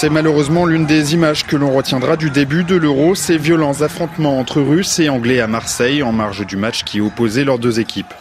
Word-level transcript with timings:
C'est 0.00 0.08
malheureusement 0.08 0.64
l'une 0.64 0.86
des 0.86 1.12
images 1.12 1.44
que 1.44 1.56
l'on 1.56 1.74
retiendra 1.74 2.16
du 2.16 2.30
début 2.30 2.64
de 2.64 2.74
l'Euro, 2.74 3.14
ces 3.14 3.36
violents 3.36 3.82
affrontements 3.82 4.38
entre 4.38 4.62
Russes 4.62 4.98
et 4.98 5.10
Anglais 5.10 5.40
à 5.40 5.46
Marseille 5.46 6.02
en 6.02 6.10
marge 6.10 6.46
du 6.46 6.56
match 6.56 6.84
qui 6.84 7.02
opposait 7.02 7.44
leurs 7.44 7.58
deux 7.58 7.80
équipes. 7.80 8.14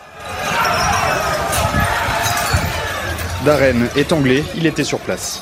Darren 3.45 3.87
est 3.95 4.11
anglais, 4.11 4.43
il 4.57 4.65
était 4.65 4.83
sur 4.83 4.99
place. 4.99 5.41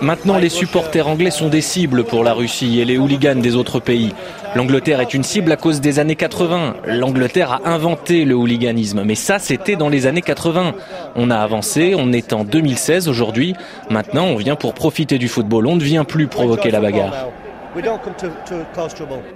Maintenant, 0.00 0.38
les 0.38 0.48
supporters 0.48 1.06
anglais 1.06 1.30
sont 1.30 1.48
des 1.48 1.60
cibles 1.60 2.02
pour 2.02 2.24
la 2.24 2.32
Russie 2.32 2.80
et 2.80 2.84
les 2.84 2.98
hooligans 2.98 3.40
des 3.40 3.54
autres 3.54 3.78
pays. 3.78 4.12
L'Angleterre 4.56 5.00
est 5.00 5.14
une 5.14 5.22
cible 5.22 5.52
à 5.52 5.56
cause 5.56 5.80
des 5.80 5.98
années 5.98 6.16
80. 6.16 6.76
L'Angleterre 6.86 7.52
a 7.52 7.68
inventé 7.70 8.24
le 8.24 8.34
hooliganisme, 8.34 9.02
mais 9.04 9.14
ça, 9.14 9.38
c'était 9.38 9.76
dans 9.76 9.88
les 9.88 10.06
années 10.06 10.22
80. 10.22 10.74
On 11.14 11.30
a 11.30 11.36
avancé, 11.38 11.94
on 11.96 12.12
est 12.12 12.32
en 12.32 12.44
2016 12.44 13.08
aujourd'hui. 13.08 13.54
Maintenant, 13.90 14.24
on 14.24 14.36
vient 14.36 14.56
pour 14.56 14.74
profiter 14.74 15.18
du 15.18 15.28
football. 15.28 15.66
On 15.66 15.76
ne 15.76 15.82
vient 15.82 16.04
plus 16.04 16.26
provoquer 16.26 16.70
la 16.70 16.80
bagarre. 16.80 17.28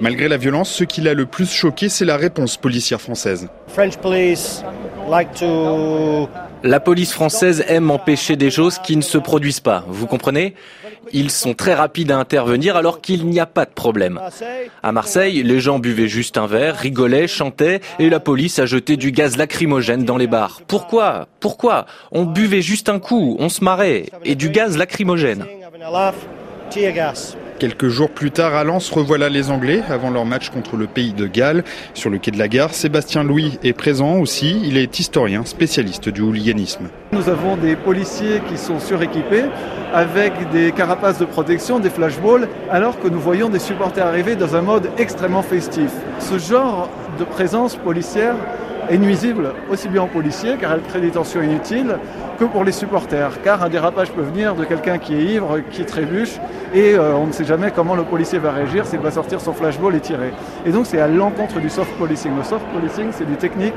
Malgré 0.00 0.28
la 0.28 0.36
violence, 0.36 0.70
ce 0.70 0.84
qui 0.84 1.00
l'a 1.00 1.14
le 1.14 1.27
plus 1.27 1.50
choqué, 1.50 1.88
c'est 1.88 2.05
la 2.05 2.16
réponse 2.16 2.56
policière 2.56 3.00
française. 3.00 3.48
La 6.66 6.80
police 6.80 7.12
française 7.12 7.62
aime 7.68 7.91
empêcher 7.91 8.36
des 8.36 8.50
choses 8.50 8.78
qui 8.78 8.96
ne 8.96 9.02
se 9.02 9.18
produisent 9.18 9.60
pas. 9.60 9.84
Vous 9.86 10.06
comprenez? 10.06 10.55
Ils 11.12 11.30
sont 11.30 11.52
très 11.52 11.74
rapides 11.74 12.10
à 12.10 12.16
intervenir 12.16 12.74
alors 12.77 13.02
qu'il 13.02 13.27
n'y 13.27 13.38
a 13.38 13.45
pas 13.45 13.66
de 13.66 13.70
problème. 13.70 14.18
À 14.82 14.91
Marseille, 14.91 15.42
les 15.42 15.60
gens 15.60 15.78
buvaient 15.78 16.08
juste 16.08 16.38
un 16.38 16.46
verre, 16.46 16.77
rigolaient, 16.77 17.28
chantaient 17.28 17.82
et 17.98 18.08
la 18.08 18.19
police 18.19 18.58
a 18.58 18.64
jeté 18.64 18.96
du 18.96 19.12
gaz 19.12 19.36
lacrymogène 19.36 20.06
dans 20.06 20.16
les 20.16 20.27
bars. 20.27 20.62
Pourquoi? 20.66 21.28
Pourquoi? 21.38 21.84
On 22.12 22.24
buvait 22.24 22.62
juste 22.62 22.88
un 22.88 22.98
coup, 22.98 23.36
on 23.38 23.50
se 23.50 23.62
marrait 23.62 24.06
et 24.24 24.34
du 24.34 24.48
gaz 24.48 24.78
lacrymogène. 24.78 25.44
Quelques 27.60 27.86
jours 27.88 28.10
plus 28.10 28.33
tard, 28.33 28.55
à 28.55 28.64
Lens, 28.64 28.91
revoilà 28.91 29.28
les 29.28 29.52
Anglais 29.52 29.80
avant 29.88 30.10
leur 30.10 30.24
match 30.24 30.50
contre 30.50 30.77
le 30.77 30.88
pays 30.88 31.12
de 31.12 31.28
Galles. 31.28 31.62
Sur 31.94 32.11
le 32.11 32.19
quai 32.19 32.33
de 32.33 32.38
la 32.38 32.48
gare, 32.48 32.74
Sébastien 32.74 33.22
Louis 33.22 33.58
est 33.62 33.72
présent 33.72 34.19
aussi. 34.19 34.61
Il 34.64 34.77
est 34.77 34.98
historien, 34.98 35.44
spécialiste 35.44 36.08
du 36.08 36.20
hooliganisme. 36.20 36.88
Nous 37.12 37.28
avons 37.28 37.56
des 37.56 37.77
policiers 37.77 38.42
qui 38.48 38.58
sont 38.58 38.80
suréquipés 38.80 39.44
avec 39.92 40.33
des 40.50 40.72
carapaces 40.72 41.19
de 41.19 41.24
protection, 41.24 41.78
des 41.78 41.91
flashballs, 41.91 42.48
alors 42.72 42.98
que 42.98 43.06
nous 43.06 43.20
voyons 43.20 43.48
des 43.48 43.61
supporters 43.61 44.05
arriver 44.05 44.34
dans 44.34 44.56
un 44.56 44.62
mode 44.62 44.91
extrêmement 44.98 45.42
festif. 45.42 45.91
Ce 46.18 46.39
genre 46.39 46.91
de 47.20 47.24
présence 47.24 47.77
policière 47.77 48.34
est 48.90 48.98
nuisible 48.98 49.52
aussi 49.70 49.88
bien 49.88 50.02
aux 50.02 50.08
policiers 50.08 50.56
car 50.60 50.72
elle 50.72 50.82
crée 50.82 51.00
des 51.00 51.10
tensions 51.10 51.42
inutiles 51.42 51.96
que 52.38 52.44
pour 52.44 52.64
les 52.64 52.72
supporters 52.72 53.42
car 53.42 53.62
un 53.62 53.68
dérapage 53.68 54.10
peut 54.10 54.22
venir 54.22 54.54
de 54.54 54.64
quelqu'un 54.64 54.98
qui 54.98 55.14
est 55.14 55.24
ivre, 55.24 55.60
qui 55.70 55.84
trébuche 55.84 56.36
et 56.74 56.94
euh, 56.94 57.14
on 57.14 57.27
ne 57.27 57.32
sait 57.32 57.44
jamais 57.44 57.70
comment 57.70 57.94
le 57.94 58.02
policier 58.02 58.38
va 58.38 58.52
réagir, 58.52 58.86
s'il 58.86 59.00
va 59.00 59.10
sortir 59.10 59.40
son 59.40 59.52
flashball 59.52 59.94
et 59.94 60.00
tirer. 60.00 60.32
Et 60.66 60.72
donc 60.72 60.86
c'est 60.86 61.00
à 61.00 61.08
l'encontre 61.08 61.60
du 61.60 61.70
soft 61.70 61.92
policing. 61.98 62.36
Le 62.36 62.44
soft 62.44 62.64
policing 62.72 63.08
c'est 63.12 63.28
des 63.28 63.36
techniques 63.36 63.74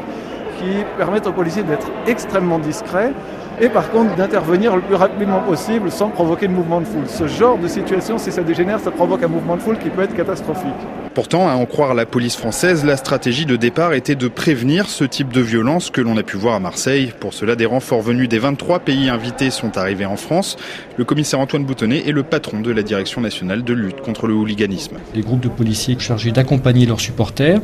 qui 0.60 0.84
permettent 0.98 1.28
aux 1.28 1.34
policiers 1.34 1.64
d'être 1.64 1.88
extrêmement 2.08 2.60
discrets 2.60 3.14
et 3.60 3.70
par 3.70 3.90
contre 3.92 4.16
d'intervenir 4.16 4.76
le 4.76 4.82
plus 4.82 4.96
rapidement 4.96 5.40
possible 5.40 5.92
sans 5.92 6.10
provoquer 6.10 6.48
de 6.48 6.54
mouvement 6.54 6.80
de 6.80 6.86
foule. 6.86 7.08
Ce 7.08 7.28
genre 7.28 7.58
de 7.58 7.68
situation, 7.68 8.18
si 8.18 8.32
ça 8.32 8.44
dégénère, 8.44 8.80
ça 8.80 8.92
provoque 8.92 9.24
un 9.24 9.28
mouvement 9.28 9.56
de 9.56 9.62
foule 9.62 9.78
qui 9.78 9.90
peut 9.90 10.02
être 10.02 10.16
catastrophique. 10.16 11.07
Pourtant, 11.18 11.50
à 11.50 11.54
en 11.54 11.66
croire 11.66 11.96
la 11.96 12.06
police 12.06 12.36
française, 12.36 12.86
la 12.86 12.96
stratégie 12.96 13.48
de 13.48 13.56
départ 13.56 13.94
était 13.94 14.14
de 14.14 14.28
prévenir 14.28 14.88
ce 14.88 15.04
type 15.04 15.34
de 15.34 15.42
violence 15.42 15.90
que 15.90 16.00
l'on 16.00 16.16
a 16.16 16.22
pu 16.22 16.38
voir 16.38 16.54
à 16.54 16.60
Marseille. 16.60 17.12
Pour 17.20 17.34
cela, 17.34 17.56
des 17.56 17.66
renforts 17.66 18.04
venus 18.04 18.30
des 18.30 18.38
23 18.38 18.82
pays 18.82 19.10
invités 19.10 19.50
sont 19.50 19.80
arrivés 19.80 20.06
en 20.06 20.16
France. 20.16 20.58
Le 20.96 21.06
commissaire 21.06 21.40
Antoine 21.40 21.66
Boutonnet 21.66 22.04
est 22.08 22.12
le 22.12 22.22
patron 22.22 22.60
de 22.60 22.70
la 22.70 22.84
Direction 22.84 23.20
nationale 23.20 23.64
de 23.64 23.74
lutte 23.74 24.02
contre 24.02 24.28
le 24.28 24.36
hooliganisme. 24.36 24.98
Des 25.16 25.22
groupes 25.22 25.40
de 25.40 25.50
policiers 25.50 25.98
chargés 25.98 26.32
d'accompagner 26.32 26.86
leurs 26.86 27.02
supporters, 27.02 27.62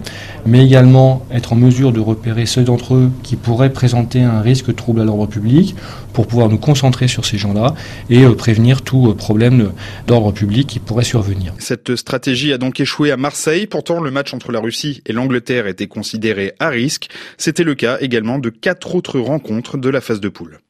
mais 0.47 0.65
également 0.65 1.23
être 1.31 1.53
en 1.53 1.55
mesure 1.55 1.91
de 1.91 1.99
repérer 1.99 2.47
ceux 2.47 2.63
d'entre 2.63 2.95
eux 2.95 3.11
qui 3.21 3.35
pourraient 3.35 3.71
présenter 3.71 4.23
un 4.23 4.41
risque 4.41 4.69
de 4.69 4.71
trouble 4.71 5.01
à 5.01 5.03
l'ordre 5.03 5.27
public 5.27 5.75
pour 6.13 6.25
pouvoir 6.25 6.49
nous 6.49 6.57
concentrer 6.57 7.07
sur 7.07 7.25
ces 7.25 7.37
gens-là 7.37 7.75
et 8.09 8.23
euh, 8.23 8.33
prévenir 8.33 8.81
tout 8.81 9.09
euh, 9.09 9.13
problème 9.13 9.71
d'ordre 10.07 10.31
public 10.31 10.67
qui 10.67 10.79
pourrait 10.79 11.03
survenir. 11.03 11.53
Cette 11.59 11.95
stratégie 11.95 12.53
a 12.53 12.57
donc 12.57 12.79
échoué 12.79 13.11
à 13.11 13.17
Marseille. 13.45 13.67
Pourtant, 13.67 13.99
le 13.99 14.09
match 14.09 14.33
entre 14.33 14.53
la 14.53 14.61
Russie 14.61 15.01
et 15.05 15.11
l'Angleterre 15.11 15.67
était 15.67 15.87
considéré 15.87 16.53
à 16.59 16.69
risque. 16.69 17.09
C'était 17.37 17.65
le 17.65 17.75
cas 17.75 17.97
également 17.99 18.39
de 18.39 18.47
quatre 18.47 18.95
autres 18.95 19.19
rencontres 19.19 19.77
de 19.77 19.89
la 19.89 19.99
phase 19.99 20.21
de 20.21 20.29
poule. 20.29 20.63